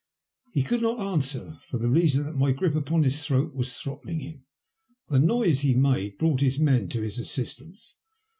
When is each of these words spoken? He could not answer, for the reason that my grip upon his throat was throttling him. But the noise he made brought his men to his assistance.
He 0.53 0.63
could 0.63 0.81
not 0.81 0.99
answer, 0.99 1.57
for 1.67 1.77
the 1.77 1.91
reason 1.91 2.25
that 2.25 2.33
my 2.35 2.53
grip 2.53 2.73
upon 2.73 3.03
his 3.03 3.23
throat 3.23 3.53
was 3.53 3.77
throttling 3.77 4.17
him. 4.17 4.45
But 5.07 5.21
the 5.21 5.27
noise 5.27 5.59
he 5.59 5.75
made 5.75 6.17
brought 6.17 6.41
his 6.41 6.57
men 6.57 6.87
to 6.89 7.01
his 7.03 7.19
assistance. 7.19 7.99